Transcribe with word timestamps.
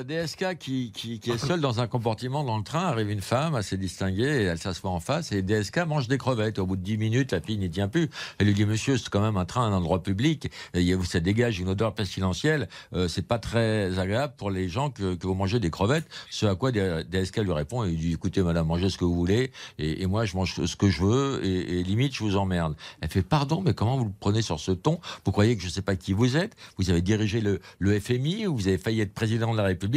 euh, 0.00 0.24
DSK 0.24 0.58
qui, 0.58 0.92
qui, 0.92 1.20
qui 1.20 1.30
est 1.30 1.38
seul 1.38 1.60
dans 1.60 1.80
un 1.80 1.86
compartiment 1.86 2.44
dans 2.44 2.58
le 2.58 2.64
train, 2.64 2.86
arrive 2.86 3.10
une 3.10 3.20
femme 3.20 3.54
assez 3.54 3.76
distinguée, 3.76 4.42
et 4.42 4.44
elle 4.44 4.58
s'assoit 4.58 4.90
en 4.90 5.00
face, 5.00 5.32
et 5.32 5.42
DSK 5.42 5.78
mange 5.86 6.08
des 6.08 6.18
crevettes. 6.18 6.58
Au 6.58 6.66
bout 6.66 6.76
de 6.76 6.82
10 6.82 6.98
minutes, 6.98 7.32
la 7.32 7.40
fille 7.40 7.58
n'y 7.58 7.70
tient 7.70 7.88
plus. 7.88 8.08
Elle 8.38 8.46
lui 8.46 8.54
dit, 8.54 8.64
monsieur, 8.64 8.96
c'est 8.98 9.08
quand 9.08 9.20
même 9.20 9.36
un 9.36 9.44
train, 9.44 9.62
un 9.62 9.72
endroit 9.72 10.02
public, 10.02 10.50
et 10.74 10.96
ça 11.04 11.20
dégage 11.20 11.60
une 11.60 11.68
odeur 11.68 11.94
pestilentielle, 11.94 12.68
euh, 12.94 13.08
c'est 13.08 13.26
pas 13.26 13.38
très 13.38 13.98
agréable 13.98 14.34
pour 14.36 14.50
les 14.50 14.68
gens 14.68 14.90
que, 14.90 15.14
que 15.14 15.26
vous 15.26 15.34
mangez 15.34 15.60
des 15.60 15.70
crevettes. 15.70 16.06
Ce 16.30 16.46
à 16.46 16.54
quoi 16.54 16.72
DSK 16.72 17.38
lui 17.38 17.52
répond, 17.52 17.84
il 17.84 17.96
dit, 17.96 18.12
écoutez 18.12 18.42
madame, 18.42 18.66
mangez 18.66 18.90
ce 18.90 18.98
que 18.98 19.04
vous 19.04 19.14
voulez, 19.14 19.52
et, 19.78 20.02
et 20.02 20.06
moi 20.06 20.24
je 20.24 20.36
mange 20.36 20.64
ce 20.64 20.76
que 20.76 20.88
je 20.88 21.02
veux, 21.02 21.44
et, 21.44 21.80
et 21.80 21.82
limite 21.82 22.14
je 22.14 22.22
vous 22.24 22.36
emmerde. 22.36 22.74
Elle 23.00 23.08
fait, 23.08 23.22
pardon, 23.22 23.62
mais 23.64 23.74
comment 23.74 23.96
vous 23.96 24.04
le 24.04 24.12
prenez 24.18 24.42
sur 24.42 24.60
ce 24.60 24.72
ton? 24.72 25.00
Vous 25.24 25.32
croyez 25.32 25.56
que 25.56 25.62
je 25.62 25.68
sais 25.68 25.82
pas 25.82 25.96
qui 25.96 26.12
vous 26.12 26.36
êtes? 26.36 26.56
Vous 26.78 26.90
avez 26.90 27.02
dirigé 27.02 27.40
le, 27.40 27.60
le 27.78 27.98
FMI, 27.98 28.46
vous 28.46 28.68
avez 28.68 28.78
failli 28.78 29.00
être 29.00 29.12
président 29.14 29.52
de 29.52 29.56
la 29.56 29.64
République, 29.64 29.89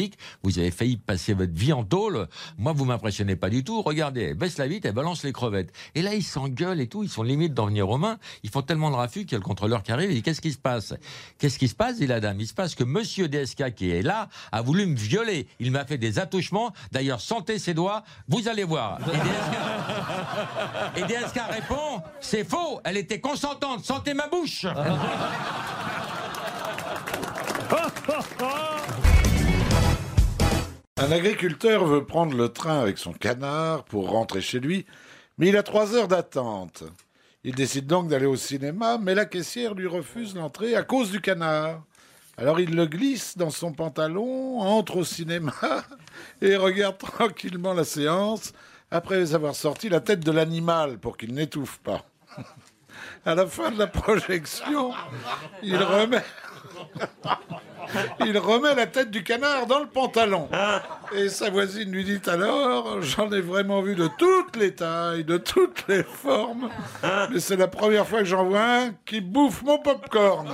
vous 0.44 0.60
avez 0.60 0.72
failli 0.72 0.98
passer 0.98 1.34
votre 1.34 1.54
vie 1.54 1.74
en 1.74 1.84
tôle. 1.84 2.28
Moi, 2.58 2.74
vous 2.74 2.86
m'impressionnez 2.86 3.36
pas 3.36 3.50
du 3.50 3.64
tout. 3.64 3.82
Regardez, 3.82 4.22
elle 4.22 4.36
baisse 4.36 4.58
la 4.58 4.68
vitre, 4.68 4.88
elle 4.88 4.94
balance 4.94 5.24
les 5.24 5.32
crevettes. 5.32 5.72
Et 5.96 6.02
là, 6.02 6.14
ils 6.14 6.24
s'engueulent 6.24 6.82
et 6.82 6.88
tout, 6.88 7.04
ils 7.04 7.10
sont 7.10 7.24
limite 7.24 7.54
d'en 7.54 7.68
venir 7.68 7.90
aux 7.90 7.98
mains. 7.98 8.18
Ils 8.44 8.50
font 8.50 8.62
tellement 8.62 8.92
de 8.92 8.96
raffus 8.96 9.22
qu'il 9.22 9.34
y 9.34 9.36
a 9.36 9.40
le 9.40 9.44
contrôleur 9.44 9.84
qui 9.84 9.92
arrive 9.92 10.10
et 10.12 10.16
dit, 10.16 10.24
qu'est-ce 10.24 10.42
qui 10.42 10.52
se 10.52 10.58
passe? 10.58 10.94
Qu'est-ce 11.38 11.60
qui 11.60 11.68
se 11.68 11.76
passe, 11.76 11.98
dit 11.98 12.08
la 12.08 12.20
dame 12.20 12.40
Il 12.40 12.48
se 12.48 12.54
passe 12.54 12.76
que 12.76 12.84
monsieur 12.84 13.28
DSK, 13.28 13.74
qui 13.74 13.92
est 13.92 14.02
là, 14.02 14.30
a 14.52 14.62
voulu 14.62 14.86
me 14.86 14.96
violer. 14.96 15.48
Il 15.60 15.72
m'a 15.72 15.86
fait 15.86 15.98
des 15.98 16.20
attouchements. 16.20 16.74
D'ailleurs, 16.92 17.22
sentez 17.22 17.60
ses 17.60 17.74
doigts, 17.74 18.04
vous 18.28 18.48
allez 18.48 18.64
voir. 18.64 19.00
Et 20.96 21.02
DSK, 21.02 21.12
et 21.12 21.26
DSK 21.26 21.42
répond, 21.52 22.02
c'est 22.20 22.44
faux, 22.44 22.80
elle 22.84 22.98
était 22.98 23.20
consentante, 23.20 23.86
sentez 23.86 24.14
ma 24.14 24.28
bouche. 24.28 24.66
Un 30.98 31.12
agriculteur 31.12 31.86
veut 31.86 32.06
prendre 32.06 32.38
le 32.38 32.50
train 32.50 32.80
avec 32.80 33.00
son 33.00 33.14
canard 33.14 33.84
pour 33.86 34.12
rentrer 34.12 34.42
chez 34.42 34.60
lui, 34.60 34.86
mais 35.40 35.48
il 35.48 35.58
a 35.58 35.64
trois 35.64 35.96
heures 35.96 36.08
d'attente. 36.08 36.84
Il 37.44 37.56
décide 37.56 37.88
donc 37.88 38.10
d'aller 38.10 38.28
au 38.28 38.36
cinéma, 38.36 39.00
mais 39.00 39.16
la 39.16 39.26
caissière 39.26 39.74
lui 39.74 39.88
refuse 39.88 40.36
l'entrée 40.36 40.76
à 40.76 40.84
cause 40.84 41.10
du 41.10 41.20
canard. 41.20 41.82
Alors 42.38 42.60
il 42.60 42.76
le 42.76 42.86
glisse 42.86 43.38
dans 43.38 43.50
son 43.50 43.74
pantalon, 43.74 44.60
entre 44.60 44.98
au 44.98 45.04
cinéma 45.04 45.54
et 46.44 46.56
regarde 46.56 47.00
tranquillement 47.00 47.74
la 47.74 47.86
séance 47.86 48.54
après 48.92 49.34
avoir 49.34 49.56
sorti 49.56 49.90
la 49.90 50.00
tête 50.00 50.20
de 50.20 50.32
l'animal 50.32 51.00
pour 51.00 51.18
qu'il 51.18 51.34
n'étouffe 51.34 51.80
pas. 51.80 52.06
À 53.26 53.36
la 53.36 53.48
fin 53.48 53.72
de 53.72 53.80
la 53.80 53.88
projection, 53.88 54.94
il 55.64 55.78
remet, 55.78 56.24
il 58.26 58.38
remet 58.38 58.76
la 58.76 58.88
tête 58.88 59.12
du 59.12 59.24
canard 59.24 59.68
dans 59.68 59.80
le 59.80 59.88
pantalon. 59.88 60.50
Et 61.16 61.30
sa 61.30 61.50
voisine 61.50 61.92
lui 61.92 62.04
dit 62.04 62.22
alors, 62.28 63.02
j'en 63.02 63.32
ai 63.32 63.42
vraiment 63.42 63.82
vu 63.82 63.96
de 63.96 64.10
toutes 64.18 64.56
les 64.56 64.74
tailles, 64.74 65.24
de 65.24 65.38
toutes 65.38 65.86
les 65.88 66.04
formes, 66.04 66.70
mais 67.32 67.40
c'est 67.40 67.58
la 67.58 67.68
première 67.68 68.08
fois 68.08 68.20
que 68.20 68.26
j'en 68.26 68.46
vois 68.46 68.64
un 68.64 68.92
qui 69.06 69.22
bouffe 69.22 69.64
mon 69.64 69.78
popcorn. 69.80 70.48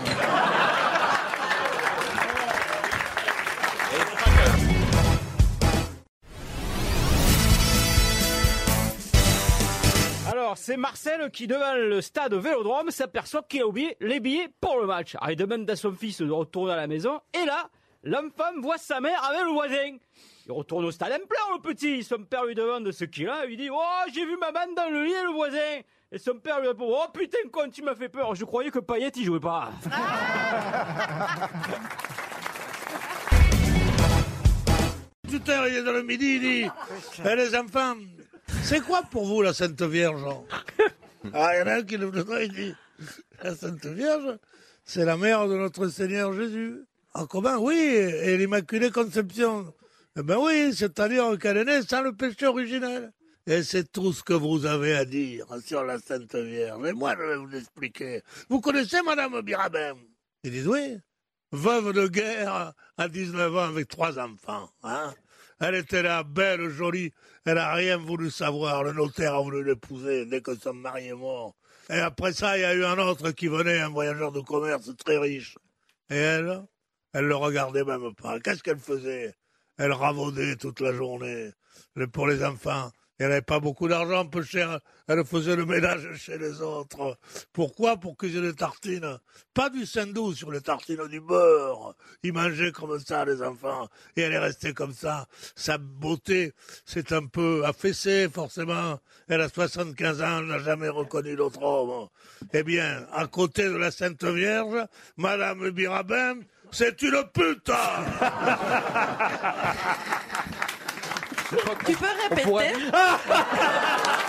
Alors, 10.50 10.58
c'est 10.58 10.78
Marcel 10.78 11.30
qui, 11.30 11.45
devant 11.45 11.75
le 11.75 12.02
stade 12.02 12.33
Vélodrome, 12.33 12.89
s'aperçoit 12.89 13.44
qu'il 13.44 13.61
a 13.61 13.67
oublié 13.67 13.95
les 14.02 14.19
billets 14.19 14.47
pour 14.59 14.80
le 14.80 14.88
match. 14.88 15.14
Alors, 15.14 15.30
il 15.30 15.36
demande 15.36 15.69
à 15.69 15.75
son 15.75 15.92
fils 15.94 16.22
de 16.22 16.31
retourner 16.31 16.73
à 16.73 16.75
la 16.75 16.88
maison, 16.88 17.22
et 17.39 17.45
là, 17.45 17.69
l'enfant 18.02 18.50
voit 18.59 18.80
sa 18.80 19.00
mère 19.00 19.23
avec 19.25 19.44
le 19.44 19.52
voisin. 19.52 19.97
Il 20.47 20.52
retourne 20.52 20.86
au 20.86 20.92
stade 20.92 21.11
en 21.11 21.27
plein, 21.27 21.53
le 21.53 21.61
petit. 21.61 22.03
Son 22.03 22.23
père 22.23 22.45
lui 22.45 22.55
demande 22.55 22.92
ce 22.92 23.05
qu'il 23.05 23.30
a. 23.30 23.45
Il 23.45 23.58
dit 23.58 23.70
Oh, 23.71 24.02
j'ai 24.11 24.26
vu 24.26 24.37
maman 24.37 24.73
dans 24.76 24.89
le 24.89 25.05
lit 25.05 25.14
et 25.14 25.23
le 25.23 25.33
voisin. 25.33 25.82
Et 26.11 26.17
son 26.17 26.39
père 26.39 26.60
lui 26.61 26.70
répond 26.70 26.87
Oh 26.89 27.05
putain, 27.14 27.48
con, 27.52 27.70
tu 27.71 27.83
m'as 27.83 27.93
fait 27.93 28.10
peur. 28.10 28.33
Je 28.33 28.43
croyais 28.43 28.71
que 28.71 28.80
Payet, 28.80 29.11
il 29.17 29.26
jouait 29.26 29.39
pas. 29.39 29.70
Tout 35.30 35.42
à 35.45 35.52
l'heure, 35.52 35.67
il 35.67 35.76
est 35.76 35.83
dans 35.83 35.92
le 35.92 36.02
midi, 36.02 36.26
il 36.26 36.42
dit 36.42 36.67
Eh, 37.23 37.36
les 37.36 37.55
enfants, 37.55 37.93
c'est 38.69 38.81
quoi 38.81 39.02
pour 39.02 39.25
vous 39.25 39.41
la 39.41 39.52
Sainte 39.52 39.81
Vierge 39.81 40.21
Ah, 41.33 41.55
il 41.55 41.59
y 41.59 41.61
en 41.63 41.67
a 41.67 41.73
un 41.77 41.83
qui 41.83 41.97
le 41.97 42.47
dit 42.49 42.75
La 43.41 43.55
Sainte 43.55 43.83
Vierge, 43.87 44.37
c'est 44.85 45.05
la 45.05 45.17
mère 45.17 45.47
de 45.47 45.57
notre 45.57 45.87
Seigneur 45.87 46.33
Jésus. 46.33 46.85
Ah, 47.15 47.25
comment 47.27 47.57
Oui, 47.57 47.75
et 47.75 48.37
l'Immaculée 48.37 48.91
Conception. 48.91 49.73
Eh 50.15 50.21
ben 50.21 50.37
oui, 50.37 50.71
c'est-à-dire 50.75 51.35
qu'elle 51.39 51.57
est 51.57 51.65
née 51.65 51.81
sans 51.81 52.03
le 52.03 52.13
péché 52.13 52.45
originel. 52.45 53.11
Et 53.47 53.63
c'est 53.63 53.91
tout 53.91 54.13
ce 54.13 54.21
que 54.21 54.33
vous 54.33 54.67
avez 54.67 54.95
à 54.95 55.03
dire 55.03 55.47
sur 55.65 55.83
la 55.83 55.97
Sainte 55.97 56.36
Vierge. 56.36 56.86
Et 56.86 56.93
moi, 56.93 57.15
je 57.17 57.23
vais 57.23 57.37
vous 57.37 57.47
l'expliquer. 57.47 58.21
Vous 58.49 58.61
connaissez 58.61 59.01
Madame 59.01 59.41
Birabin 59.41 59.95
Ils 60.43 60.51
disent 60.51 60.67
oui. 60.67 60.99
Veuve 61.51 61.91
de 61.93 62.07
guerre 62.07 62.73
à 62.97 63.07
19 63.07 63.55
ans 63.55 63.69
avec 63.69 63.87
trois 63.87 64.19
enfants. 64.19 64.69
Hein 64.83 65.11
elle 65.59 65.75
était 65.75 66.02
là, 66.02 66.23
belle, 66.23 66.70
jolie. 66.70 67.14
Elle 67.45 67.58
a 67.58 67.73
rien 67.73 67.97
voulu 67.97 68.31
savoir. 68.31 68.83
Le 68.83 68.93
notaire 68.93 69.36
a 69.36 69.42
voulu 69.42 69.64
l'épouser 69.64 70.25
dès 70.25 70.42
que 70.42 70.55
son 70.55 70.73
mari 70.73 71.08
est 71.08 71.14
mort. 71.14 71.55
Et 71.89 71.99
après 71.99 72.33
ça, 72.33 72.58
il 72.58 72.61
y 72.61 72.65
a 72.65 72.73
eu 72.73 72.86
un 72.86 72.97
autre 72.99 73.31
qui 73.31 73.47
venait, 73.47 73.80
un 73.80 73.89
voyageur 73.89 74.31
de 74.31 74.42
commerce 74.42 74.95
très 74.98 75.17
riche. 75.17 75.58
Et 76.09 76.15
elle, 76.15 76.64
elle 77.14 77.25
le 77.25 77.36
regardait 77.36 77.83
même 77.83 78.14
pas. 78.15 78.39
Qu'est-ce 78.39 78.64
qu'elle 78.64 78.80
faisait? 78.80 79.36
Elle 79.77 79.93
ravaudait 79.93 80.55
toute 80.55 80.80
la 80.81 80.93
journée. 80.93 81.52
Pour 82.14 82.27
les 82.27 82.43
enfants, 82.43 82.92
elle 83.19 83.30
n'avait 83.30 83.41
pas 83.41 83.59
beaucoup 83.59 83.89
d'argent, 83.89 84.25
peu 84.25 84.41
cher. 84.41 84.80
Elle 85.07 85.25
faisait 85.25 85.57
le 85.57 85.65
ménage 85.65 86.07
chez 86.15 86.37
les 86.37 86.61
autres. 86.61 87.17
Pourquoi? 87.52 87.97
Pour 87.97 88.15
cuisiner 88.15 88.47
des 88.47 88.55
tartines. 88.55 89.19
Pas 89.53 89.69
du 89.69 89.85
sandou 89.85 90.33
sur 90.33 90.52
les 90.52 90.61
tartines 90.61 91.05
du 91.07 91.19
beurre. 91.19 91.95
Ils 92.23 92.31
mangeaient 92.31 92.71
comme 92.71 92.97
ça, 92.99 93.25
les 93.25 93.41
enfants. 93.41 93.89
Et 94.15 94.21
elle 94.21 94.31
est 94.31 94.39
restée 94.39 94.73
comme 94.73 94.93
ça. 94.93 95.27
Sa 95.55 95.77
beauté 95.77 96.53
s'est 96.85 97.11
un 97.13 97.25
peu 97.25 97.65
affaissée, 97.65 98.30
forcément. 98.30 98.99
Elle 99.27 99.41
a 99.41 99.49
75 99.49 100.21
ans, 100.21 100.39
elle 100.39 100.45
n'a 100.45 100.59
jamais 100.59 100.89
reconnu 100.89 101.36
d'autre 101.36 101.61
homme. 101.61 102.07
Eh 102.53 102.63
bien, 102.63 103.05
à 103.11 103.27
côté 103.27 103.65
de 103.65 103.75
la 103.75 103.91
Sainte 103.91 104.23
Vierge, 104.23 104.86
Madame 105.17 105.71
Birabin, 105.71 106.37
c'est 106.71 107.01
une 107.01 107.21
pute 107.33 107.69
Tu 111.85 111.95
peux 111.95 112.05
répéter? 112.30 112.75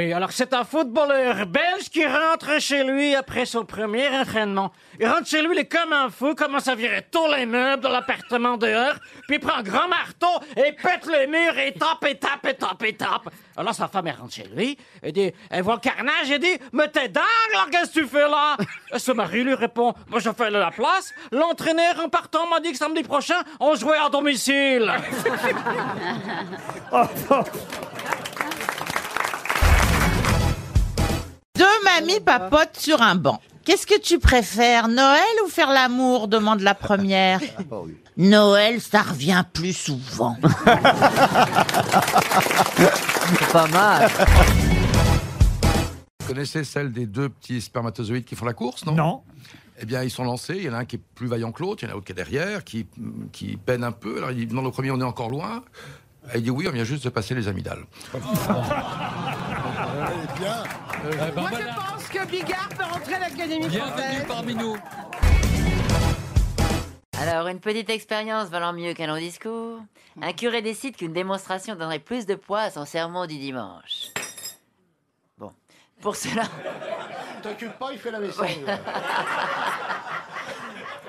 Oui, 0.00 0.14
alors 0.14 0.32
c'est 0.32 0.54
un 0.54 0.64
footballeur 0.64 1.44
belge 1.44 1.90
qui 1.92 2.06
rentre 2.06 2.58
chez 2.58 2.84
lui 2.84 3.14
après 3.14 3.44
son 3.44 3.66
premier 3.66 4.08
entraînement. 4.08 4.72
Il 4.98 5.06
rentre 5.06 5.26
chez 5.26 5.42
lui, 5.42 5.50
il 5.52 5.58
est 5.58 5.66
comme 5.66 5.92
un 5.92 6.08
fou, 6.08 6.34
commence 6.34 6.68
à 6.68 6.74
virer 6.74 7.06
tous 7.12 7.26
les 7.36 7.44
meubles 7.44 7.82
de 7.82 7.88
l'appartement 7.88 8.56
dehors, 8.56 8.94
puis 9.28 9.36
il 9.36 9.40
prend 9.40 9.58
un 9.58 9.62
grand 9.62 9.88
marteau 9.88 10.42
et 10.56 10.72
pète 10.72 11.04
les 11.04 11.26
murs 11.26 11.58
et 11.58 11.74
tape 11.74 12.02
et 12.08 12.14
tape 12.14 12.46
et 12.46 12.54
tape 12.54 12.82
et 12.82 12.94
tape. 12.94 13.28
Alors 13.58 13.74
sa 13.74 13.88
femme, 13.88 14.06
elle 14.06 14.14
rentre 14.14 14.32
chez 14.32 14.48
lui, 14.56 14.78
et 15.02 15.12
dit, 15.12 15.34
elle 15.50 15.62
voit 15.62 15.74
le 15.74 15.80
carnage 15.80 16.30
et 16.30 16.38
dit, 16.38 16.56
mais 16.72 16.88
t'es 16.88 17.10
dingue, 17.10 17.24
là, 17.52 17.66
qu'est-ce 17.70 17.92
que 17.92 18.00
tu 18.00 18.06
fais 18.06 18.26
là? 18.26 18.56
Et 18.94 18.98
son 18.98 19.12
mari 19.12 19.44
lui 19.44 19.52
répond, 19.52 19.92
moi 20.08 20.18
je 20.18 20.30
fais 20.30 20.48
la 20.48 20.70
place, 20.70 21.12
l'entraîneur 21.30 22.00
en 22.02 22.08
partant 22.08 22.48
m'a 22.48 22.60
dit 22.60 22.72
que 22.72 22.78
samedi 22.78 23.02
prochain, 23.02 23.42
on 23.60 23.74
jouait 23.74 23.98
à 23.98 24.08
domicile. 24.08 24.90
Deux 26.90 27.36
mamies 32.00 32.20
papotent 32.20 32.76
sur 32.76 33.02
un 33.02 33.14
banc. 33.14 33.40
Qu'est-ce 33.64 33.86
que 33.86 34.00
tu 34.00 34.18
préfères, 34.18 34.88
Noël 34.88 35.20
ou 35.44 35.48
faire 35.48 35.70
l'amour 35.70 36.28
demande 36.28 36.60
la 36.60 36.74
première. 36.74 37.40
Noël, 38.16 38.80
ça 38.80 39.02
revient 39.02 39.44
plus 39.52 39.74
souvent. 39.74 40.36
Pas 43.52 43.66
mal. 43.68 44.10
Vous 46.20 46.26
connaissez 46.26 46.64
celle 46.64 46.90
des 46.90 47.06
deux 47.06 47.28
petits 47.28 47.60
spermatozoïdes 47.60 48.24
qui 48.24 48.34
font 48.34 48.46
la 48.46 48.54
course, 48.54 48.86
non? 48.86 48.94
Non. 48.94 49.22
Eh 49.82 49.86
bien, 49.86 50.02
ils 50.02 50.10
sont 50.10 50.24
lancés. 50.24 50.54
Il 50.56 50.64
y 50.64 50.68
en 50.70 50.74
a 50.74 50.78
un 50.78 50.84
qui 50.84 50.96
est 50.96 51.02
plus 51.14 51.26
vaillant 51.26 51.52
que 51.52 51.62
l'autre, 51.62 51.82
il 51.82 51.86
y 51.86 51.88
en 51.88 51.92
a 51.92 51.94
un 51.94 51.98
autre 51.98 52.06
qui 52.06 52.12
est 52.12 52.14
derrière, 52.14 52.64
qui, 52.64 52.86
qui 53.32 53.56
peine 53.56 53.84
un 53.84 53.92
peu. 53.92 54.18
Alors, 54.18 54.30
il 54.30 54.46
demande 54.48 54.66
au 54.66 54.70
premier, 54.70 54.90
on 54.90 55.00
est 55.00 55.04
encore 55.04 55.30
loin. 55.30 55.62
Il 56.34 56.42
dit 56.42 56.50
oui, 56.50 56.66
on 56.68 56.72
vient 56.72 56.84
juste 56.84 57.04
de 57.04 57.08
passer 57.10 57.34
les 57.34 57.48
amygdales. 57.48 57.84
Moi, 58.12 58.20
je 61.52 61.74
pense 61.74 62.08
que 62.08 62.26
Bigard 62.26 62.68
peut 62.76 62.84
rentrer 62.84 63.14
à 63.14 63.18
l'Académie 63.20 63.70
française. 63.70 64.24
parmi 64.28 64.54
nous. 64.54 64.76
Alors, 67.20 67.48
une 67.48 67.60
petite 67.60 67.90
expérience 67.90 68.48
valant 68.48 68.72
mieux 68.72 68.94
qu'un 68.94 69.06
long 69.06 69.18
discours. 69.18 69.80
Un 70.22 70.32
curé 70.32 70.62
décide 70.62 70.96
qu'une 70.96 71.12
démonstration 71.12 71.74
donnerait 71.74 71.98
plus 71.98 72.26
de 72.26 72.34
poids 72.34 72.60
à 72.60 72.70
son 72.70 72.84
sermon 72.86 73.26
du 73.26 73.38
dimanche. 73.38 74.08
Bon, 75.38 75.52
pour 76.00 76.16
cela... 76.16 76.44
T'occupe 77.42 77.72
pas, 77.78 77.92
il 77.92 77.98
fait 77.98 78.10
la 78.10 78.20
vaisselle. 78.22 78.78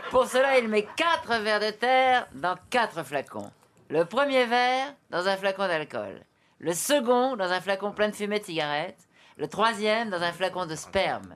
Pour 0.10 0.26
cela, 0.28 0.58
il 0.60 0.68
met 0.68 0.88
quatre 0.96 1.42
verres 1.42 1.60
de 1.60 1.72
terre 1.72 2.28
dans 2.34 2.56
quatre 2.70 3.04
flacons. 3.04 3.52
Le 3.92 4.06
premier 4.06 4.46
verre 4.46 4.96
dans 5.10 5.28
un 5.28 5.36
flacon 5.36 5.68
d'alcool. 5.68 6.22
Le 6.60 6.72
second 6.72 7.36
dans 7.36 7.52
un 7.52 7.60
flacon 7.60 7.92
plein 7.92 8.08
de 8.08 8.16
fumée 8.16 8.40
de 8.40 8.46
cigarette. 8.46 9.10
Le 9.36 9.50
troisième 9.50 10.10
dans 10.10 10.22
un 10.24 10.32
flacon 10.32 10.66
de 10.66 10.76
sperme. 10.76 11.36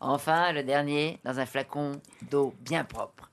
Enfin, 0.00 0.52
le 0.52 0.62
dernier 0.62 1.18
dans 1.24 1.40
un 1.40 1.44
flacon 1.44 2.00
d'eau 2.30 2.54
bien 2.60 2.84
propre. 2.84 3.28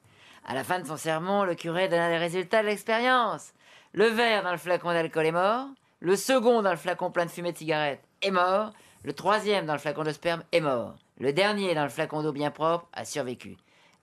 À 0.47 0.55
la 0.55 0.63
fin 0.63 0.79
de 0.79 0.87
son 0.87 0.97
sermon, 0.97 1.43
le 1.43 1.53
curé 1.53 1.89
donna 1.89 2.09
les 2.09 2.17
résultats 2.17 2.63
de 2.63 2.65
l'expérience. 2.65 3.53
Le 3.93 4.05
verre 4.05 4.41
dans 4.41 4.51
le 4.51 4.57
flacon 4.57 4.93
d'alcool 4.93 5.27
est 5.27 5.31
mort. 5.31 5.67
Le 5.99 6.15
second 6.15 6.63
dans 6.63 6.71
le 6.71 6.77
flacon 6.77 7.11
plein 7.11 7.27
de 7.27 7.31
fumée 7.31 7.51
de 7.51 7.59
cigarette 7.59 8.01
est 8.23 8.31
mort. 8.31 8.73
Le 9.03 9.13
troisième 9.13 9.67
dans 9.67 9.73
le 9.73 9.79
flacon 9.79 10.01
de 10.01 10.11
sperme 10.11 10.41
est 10.51 10.61
mort. 10.61 10.95
Le 11.19 11.33
dernier 11.33 11.75
dans 11.75 11.83
le 11.83 11.89
flacon 11.89 12.23
d'eau 12.23 12.33
bien 12.33 12.49
propre 12.49 12.87
a 12.93 13.05
survécu. 13.05 13.57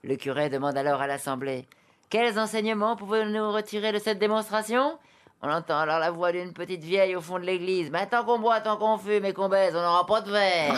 Le 0.05 0.15
curé 0.15 0.49
demande 0.49 0.77
alors 0.77 1.01
à 1.01 1.07
l'assemblée 1.07 1.67
Quels 2.13 2.37
enseignements 2.37 2.95
pouvons-nous 2.95 3.51
retirer 3.51 3.91
de 3.91 3.97
cette 3.97 4.19
démonstration? 4.19 4.99
On 5.41 5.49
entend 5.49 5.79
alors 5.79 5.97
la 5.97 6.11
voix 6.11 6.31
d'une 6.31 6.53
petite 6.53 6.83
vieille 6.83 7.15
au 7.15 7.21
fond 7.21 7.39
de 7.39 7.43
l'église. 7.43 7.89
Maintenant 7.89 8.23
qu'on 8.23 8.37
boit, 8.37 8.61
tant 8.61 8.77
qu'on 8.77 8.99
fume 8.99 9.25
et 9.25 9.33
qu'on 9.33 9.49
baise, 9.49 9.75
on 9.75 9.81
n'aura 9.81 10.05
pas 10.05 10.21
de 10.21 10.29
verre. 10.29 10.75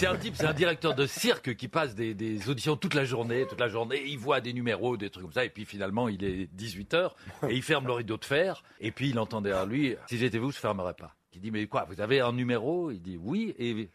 C'est 0.00 0.06
un 0.08 0.16
type, 0.16 0.34
c'est 0.36 0.46
un 0.46 0.52
directeur 0.52 0.96
de 0.96 1.06
cirque 1.06 1.54
qui 1.54 1.68
passe 1.68 1.94
des, 1.94 2.50
auditions 2.50 2.76
toute 2.76 2.94
la 2.94 3.04
journée, 3.04 3.46
toute 3.48 3.60
la 3.60 3.68
journée. 3.68 4.02
Il 4.04 4.18
voit 4.18 4.40
des 4.40 4.52
numéros, 4.52 4.96
des 4.96 5.10
trucs 5.10 5.22
comme 5.22 5.32
ça, 5.32 5.44
et 5.44 5.48
puis 5.48 5.64
finalement 5.64 6.08
il 6.08 6.24
est 6.24 6.48
18 6.52 6.94
h 6.94 7.10
et 7.48 7.54
il 7.54 7.62
ferme 7.62 7.86
le 7.86 7.92
rideau 7.92 8.16
de 8.16 8.24
fer. 8.24 8.64
Et 8.80 8.90
puis 8.90 9.10
il 9.10 9.18
entend 9.20 9.42
derrière 9.42 9.66
lui 9.66 9.94
Si 10.08 10.18
j'étais 10.18 10.38
vous, 10.38 10.50
je 10.50 10.58
fermerais 10.58 10.94
pas. 10.94 11.14
Il 11.34 11.40
dit 11.40 11.52
Mais 11.52 11.68
quoi 11.68 11.86
Vous 11.88 12.00
avez 12.00 12.20
un 12.20 12.32
numéro? 12.32 12.90
Il 12.90 13.00
dit 13.00 13.16
Oui. 13.16 13.54
Et 13.58 13.88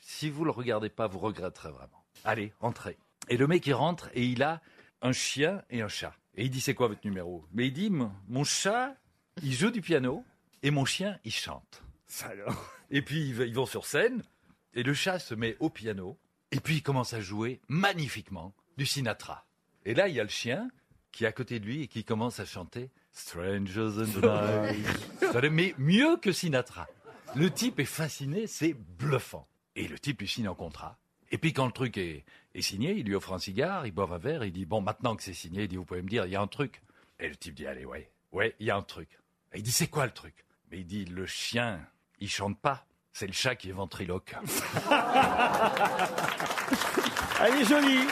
si 0.00 0.30
vous 0.30 0.44
le 0.44 0.50
regardez 0.50 0.88
pas, 0.88 1.06
vous 1.06 1.18
regretterez 1.18 1.70
vraiment. 1.70 2.04
Allez, 2.24 2.52
entrez. 2.60 2.98
Et 3.28 3.36
le 3.36 3.46
mec 3.46 3.66
il 3.66 3.74
rentre 3.74 4.10
et 4.14 4.24
il 4.24 4.42
a 4.42 4.60
un 5.02 5.12
chien 5.12 5.62
et 5.70 5.82
un 5.82 5.88
chat. 5.88 6.14
Et 6.34 6.44
il 6.44 6.50
dit 6.50 6.60
C'est 6.60 6.74
quoi 6.74 6.88
votre 6.88 7.04
numéro? 7.04 7.44
Mais 7.52 7.66
il 7.66 7.72
dit 7.72 7.90
Mon 7.90 8.44
chat, 8.44 8.96
il 9.42 9.52
joue 9.52 9.70
du 9.70 9.80
piano 9.80 10.24
et 10.62 10.70
mon 10.70 10.84
chien, 10.84 11.18
il 11.24 11.32
chante. 11.32 11.82
Et 12.90 13.02
puis 13.02 13.28
ils 13.28 13.54
vont 13.54 13.66
sur 13.66 13.86
scène. 13.86 14.22
Et 14.74 14.82
le 14.82 14.94
chat 14.94 15.18
se 15.18 15.34
met 15.34 15.56
au 15.60 15.70
piano, 15.70 16.18
et 16.52 16.60
puis 16.60 16.76
il 16.76 16.82
commence 16.82 17.14
à 17.14 17.20
jouer 17.20 17.60
magnifiquement 17.68 18.54
du 18.76 18.86
Sinatra. 18.86 19.44
Et 19.84 19.94
là, 19.94 20.08
il 20.08 20.14
y 20.14 20.20
a 20.20 20.22
le 20.22 20.28
chien 20.28 20.70
qui 21.10 21.24
est 21.24 21.26
à 21.26 21.32
côté 21.32 21.58
de 21.58 21.64
lui 21.64 21.82
et 21.82 21.88
qui 21.88 22.04
commence 22.04 22.38
à 22.38 22.44
chanter 22.44 22.90
Strangers 23.12 23.98
in 23.98 24.04
the 24.04 24.22
Night. 24.22 25.50
Mais 25.50 25.74
mieux 25.78 26.16
que 26.18 26.32
Sinatra. 26.32 26.86
Le 27.34 27.50
type 27.50 27.80
est 27.80 27.84
fasciné, 27.84 28.46
c'est 28.46 28.74
bluffant. 28.74 29.48
Et 29.78 29.86
le 29.86 29.96
type 29.96 30.20
lui 30.20 30.28
signe 30.28 30.48
un 30.48 30.54
contrat. 30.54 30.98
Et 31.30 31.38
puis 31.38 31.52
quand 31.52 31.66
le 31.66 31.72
truc 31.72 31.98
est, 31.98 32.24
signé, 32.60 32.94
il 32.94 33.06
lui 33.06 33.14
offre 33.14 33.32
un 33.32 33.38
cigare, 33.38 33.86
il 33.86 33.92
boit 33.92 34.12
un 34.12 34.18
verre, 34.18 34.44
il 34.44 34.52
dit 34.52 34.66
Bon, 34.66 34.80
maintenant 34.80 35.14
que 35.14 35.22
c'est 35.22 35.32
signé, 35.32 35.62
il 35.62 35.68
dit 35.68 35.76
Vous 35.76 35.84
pouvez 35.84 36.02
me 36.02 36.08
dire, 36.08 36.26
il 36.26 36.32
y 36.32 36.36
a 36.36 36.40
un 36.40 36.48
truc. 36.48 36.82
Et 37.20 37.28
le 37.28 37.36
type 37.36 37.54
dit 37.54 37.64
Allez, 37.64 37.84
ouais, 37.84 38.10
ouais, 38.32 38.56
il 38.58 38.66
y 38.66 38.72
a 38.72 38.76
un 38.76 38.82
truc. 38.82 39.08
Et 39.52 39.58
il 39.58 39.62
dit 39.62 39.70
C'est 39.70 39.86
quoi 39.86 40.04
le 40.04 40.10
truc? 40.10 40.44
Mais 40.72 40.78
il 40.78 40.86
dit 40.86 41.04
Le 41.04 41.26
chien, 41.26 41.78
il 42.18 42.28
chante 42.28 42.58
pas. 42.58 42.86
C'est 43.12 43.28
le 43.28 43.32
chat 43.32 43.54
qui 43.54 43.68
est 43.68 43.72
ventriloque. 43.72 44.34
Elle 47.40 47.54
est 47.54 47.64
jolie. 47.64 48.08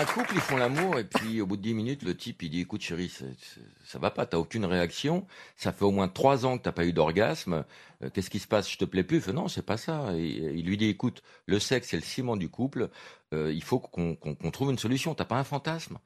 Un 0.00 0.06
couple, 0.06 0.32
ils 0.34 0.40
font 0.40 0.56
l'amour 0.56 0.98
et 0.98 1.04
puis 1.04 1.42
au 1.42 1.46
bout 1.46 1.58
de 1.58 1.62
10 1.62 1.74
minutes, 1.74 2.02
le 2.04 2.16
type, 2.16 2.42
il 2.42 2.48
dit 2.48 2.60
écoute 2.60 2.80
chérie, 2.80 3.12
ça 3.84 3.98
va 3.98 4.10
pas, 4.10 4.24
t'as 4.24 4.38
aucune 4.38 4.64
réaction, 4.64 5.26
ça 5.56 5.72
fait 5.72 5.84
au 5.84 5.90
moins 5.90 6.08
trois 6.08 6.46
ans 6.46 6.56
que 6.56 6.62
t'as 6.62 6.72
pas 6.72 6.86
eu 6.86 6.92
d'orgasme, 6.94 7.66
Euh, 8.02 8.08
qu'est-ce 8.08 8.30
qui 8.30 8.38
se 8.38 8.46
passe, 8.48 8.70
je 8.70 8.78
te 8.78 8.86
plais 8.86 9.04
plus. 9.04 9.28
Non, 9.28 9.48
c'est 9.48 9.60
pas 9.62 9.76
ça. 9.76 10.14
Il 10.16 10.64
lui 10.64 10.78
dit 10.78 10.86
écoute, 10.86 11.22
le 11.44 11.58
sexe 11.58 11.88
c'est 11.88 11.96
le 11.96 12.02
ciment 12.02 12.36
du 12.38 12.48
couple, 12.48 12.88
Euh, 13.34 13.52
il 13.52 13.62
faut 13.62 13.78
qu'on 13.78 14.16
trouve 14.52 14.70
une 14.70 14.78
solution, 14.78 15.14
t'as 15.14 15.26
pas 15.26 15.36
un 15.38 15.44
fantasme? 15.44 15.98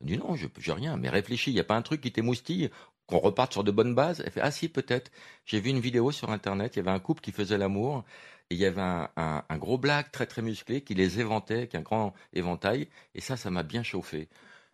Il 0.00 0.06
dit 0.06 0.16
non, 0.18 0.36
je 0.36 0.46
j'ai 0.58 0.72
rien, 0.72 0.96
mais 0.96 1.08
réfléchis, 1.10 1.50
il 1.50 1.56
y 1.56 1.60
a 1.60 1.64
pas 1.64 1.76
un 1.76 1.82
truc 1.82 2.00
qui 2.02 2.12
t'émoustille 2.12 2.70
qu'on 3.10 3.18
reparte 3.18 3.52
sur 3.52 3.64
de 3.64 3.70
bonnes 3.70 3.94
bases 3.94 4.22
Elle 4.24 4.32
fait 4.32 4.40
ah 4.40 4.50
si 4.50 4.68
peut-être, 4.68 5.10
j'ai 5.44 5.60
vu 5.60 5.70
une 5.70 5.80
vidéo 5.80 6.10
sur 6.12 6.30
internet, 6.30 6.76
il 6.76 6.78
y 6.78 6.80
avait 6.80 6.90
un 6.90 6.98
couple 7.00 7.20
qui 7.20 7.32
faisait 7.32 7.58
l'amour 7.58 8.04
et 8.50 8.54
il 8.54 8.60
y 8.60 8.64
avait 8.66 8.80
un, 8.80 9.08
un- 9.16 9.44
un 9.48 9.58
gros 9.58 9.78
black 9.78 10.10
très 10.12 10.26
très 10.26 10.42
musclé 10.42 10.80
qui 10.80 10.94
les 10.94 11.20
éventait 11.20 11.54
avec 11.54 11.74
un 11.74 11.82
grand 11.82 12.14
éventail. 12.32 12.88
Et 13.14 13.20
ça, 13.20 13.36
ça 13.36 13.50
m'a 13.50 13.62
bien 13.62 13.82
chauffé. 13.82 14.28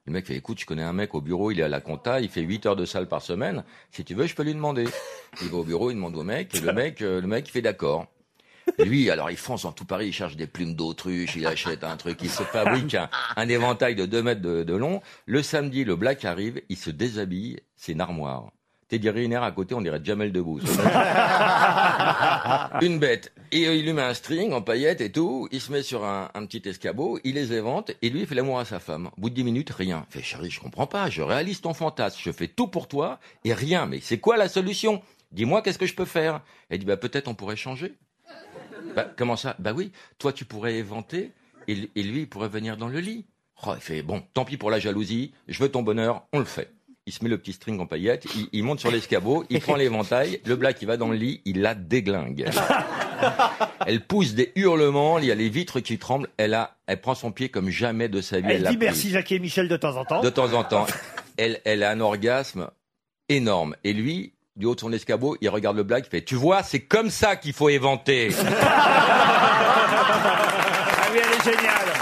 Le 0.07 0.13
mec 0.13 0.27
fait, 0.27 0.37
écoute, 0.37 0.61
je 0.61 0.67
connais 0.67 0.83
un 0.85 0.93
mec 0.93 1.15
au 1.15 1.21
bureau, 1.21 1.51
il 1.51 1.59
est 1.61 1.65
à 1.65 1.69
la 1.69 1.81
compta, 1.81 2.21
il 2.21 2.29
fait 2.29 2.43
8 2.43 2.65
heures 2.67 2.77
de 2.77 2.85
salle 2.87 3.09
par 3.09 3.23
semaine. 3.23 3.65
Si 3.91 4.05
tu 4.05 4.15
veux, 4.15 4.27
je 4.27 4.35
peux 4.37 4.45
lui 4.45 4.55
demander. 4.55 4.87
Il 5.43 5.49
va 5.49 5.57
au 5.59 5.65
bureau, 5.65 5.91
il 5.91 5.95
demande 5.97 6.17
au 6.17 6.23
mec, 6.23 6.55
et 6.55 6.61
le 6.61 6.73
mec, 6.73 7.03
euh, 7.03 7.21
le 7.21 7.27
mec, 7.27 7.49
il 7.49 7.51
fait 7.51 7.63
d'accord. 7.63 8.07
Et 8.79 8.85
Lui, 8.85 9.11
alors, 9.11 9.31
il 9.31 9.37
fonce 9.37 9.63
dans 9.63 9.73
tout 9.73 9.85
Paris, 9.85 10.09
il 10.09 10.13
cherche 10.13 10.37
des 10.37 10.47
plumes 10.47 10.75
d'autruche, 10.75 11.37
il 11.37 11.47
achète 11.47 11.85
un 11.85 11.97
truc, 11.97 12.19
il 12.23 12.31
se 12.31 12.43
fabrique 12.43 12.95
un, 12.95 13.09
un 13.37 13.49
éventail 13.49 13.95
de 13.95 14.07
2 14.07 14.23
mètres 14.23 14.43
de, 14.43 14.63
de 14.65 14.75
long. 14.75 15.01
Le 15.25 15.43
samedi, 15.43 15.85
le 15.85 15.97
black 15.97 16.25
arrive, 16.25 16.61
il 16.69 16.77
se 16.77 16.91
déshabille, 16.91 17.61
c'est 17.75 17.93
une 17.93 18.01
armoire. 18.01 18.51
Teddy 18.89 19.11
Riner 19.11 19.37
à 19.43 19.51
côté, 19.51 19.75
on 19.75 19.81
dirait 19.81 20.01
Jamel 20.03 20.31
Debbouze. 20.31 20.63
une 22.83 23.01
bête. 23.01 23.33
Et 23.51 23.67
euh, 23.67 23.75
il 23.75 23.85
lui 23.85 23.93
met 23.93 24.03
un 24.03 24.15
string 24.15 24.53
en 24.53 24.63
paillettes 24.63 25.01
et 25.01 25.11
tout. 25.11 25.49
Il 25.51 25.61
se 25.61 25.73
met 25.73 25.83
sur 25.83 26.05
un, 26.05 26.31
un 26.35 26.47
petit 26.47 26.69
escabeau. 26.69 27.19
Il 27.25 27.35
les 27.35 27.53
évente 27.53 27.91
et 28.01 28.11
lui 28.11 28.21
il 28.21 28.27
fait 28.29 28.37
l'amour 28.37 28.61
à 28.61 28.65
sa 28.65 28.79
femme. 28.79 29.11
Au 29.19 29.21
bout 29.21 29.31
de 29.31 29.35
10 29.35 29.43
minutes, 29.43 29.71
rien. 29.71 30.07
Il 30.11 30.19
fait 30.19 30.23
chérie, 30.23 30.51
je 30.51 30.61
comprends 30.61 30.87
pas. 30.87 31.11
Je 31.11 31.23
réalise 31.23 31.61
ton 31.61 31.75
fantasme. 31.75 32.21
Je 32.23 32.31
fais 32.31 32.47
tout 32.47 32.69
pour 32.69 32.87
toi 32.87 33.19
et 33.45 33.55
rien. 33.55 33.87
Mais 33.87 33.99
c'est 34.01 34.19
quoi 34.19 34.37
la 34.37 34.49
solution? 34.49 35.03
Dis-moi 35.33 35.63
qu'est-ce 35.63 35.79
que 35.79 35.87
je 35.87 35.95
peux 35.95 36.05
faire? 36.05 36.43
Elle 36.71 36.79
dit 36.79 36.87
bah 36.87 36.97
peut-être 36.97 37.27
on 37.27 37.35
pourrait 37.35 37.57
changer. 37.57 37.95
Bah 38.97 39.07
comment 39.17 39.37
ça? 39.37 39.55
Bah 39.61 39.73
oui. 39.73 39.93
Toi 40.19 40.33
tu 40.33 40.45
pourrais 40.45 40.75
éventer 40.77 41.31
et, 41.69 41.91
et 41.95 42.03
lui 42.03 42.23
il 42.23 42.29
pourrait 42.29 42.49
venir 42.49 42.77
dans 42.77 42.89
le 42.89 42.99
lit. 42.99 43.27
Oh, 43.65 43.73
il 43.77 43.81
fait 43.81 44.03
bon. 44.03 44.23
Tant 44.35 44.45
pis 44.45 44.57
pour 44.57 44.71
la 44.71 44.79
jalousie. 44.81 45.33
Je 45.47 45.63
veux 45.63 45.71
ton 45.71 45.83
bonheur. 45.83 46.27
On 46.33 46.41
le 46.41 46.45
fait. 46.45 46.73
Il 47.09 47.13
se 47.13 47.23
met 47.23 47.31
le 47.31 47.39
petit 47.39 47.53
string 47.53 47.79
en 47.79 47.87
paillettes, 47.87 48.27
il, 48.35 48.49
il 48.51 48.65
monte 48.65 48.81
sur 48.81 48.91
l'escabeau, 48.91 49.45
il 49.49 49.61
prend 49.61 49.77
l'éventail, 49.77 50.41
le 50.45 50.57
black 50.57 50.83
il 50.83 50.87
va 50.87 50.97
dans 50.97 51.09
le 51.09 51.15
lit, 51.17 51.41
il 51.45 51.61
la 51.61 51.77
déglingue. 51.77 52.51
Elle 53.87 54.05
pousse 54.05 54.35
des 54.35 54.51
hurlements, 54.57 55.21
il 55.21 55.27
y 55.27 55.31
a 55.31 55.37
les 55.37 55.49
vitres 55.49 55.79
qui 55.79 55.99
tremblent, 55.99 56.29
elle 56.37 56.53
a, 56.53 56.77
elle 56.87 57.01
prend 57.01 57.15
son 57.15 57.31
pied 57.31 57.49
comme 57.49 57.71
jamais 57.71 58.09
de 58.09 58.21
sa 58.21 58.41
vie. 58.41 58.49
Elle 58.51 58.63
l'a 58.63 58.71
dit 58.71 58.77
merci 58.77 59.11
Jackie 59.11 59.37
et 59.37 59.39
Michel 59.39 59.69
de 59.69 59.77
temps 59.77 59.97
en 59.97 60.05
temps. 60.05 60.21
De 60.21 60.31
temps 60.31 60.53
en 60.53 60.65
temps. 60.65 60.87
Elle, 61.37 61.61
elle 61.65 61.85
a 61.85 61.91
un 61.93 62.01
orgasme 62.01 62.71
énorme. 63.29 63.77
Et 63.85 63.93
lui, 63.93 64.33
du 64.57 64.67
haut 64.67 64.75
de 64.75 64.81
son 64.81 64.93
escabeau, 64.93 65.37
il 65.41 65.49
regarde 65.49 65.77
le 65.77 65.83
black, 65.83 66.07
il 66.07 66.11
fait, 66.11 66.23
tu 66.23 66.35
vois, 66.35 66.63
c'est 66.63 66.81
comme 66.81 67.11
ça 67.11 67.37
qu'il 67.37 67.53
faut 67.53 67.69
éventer. 67.69 68.31
Ah 70.99 71.09
oui, 71.13 71.21
elle 71.23 71.33
est 71.39 71.45
géniale. 71.57 71.93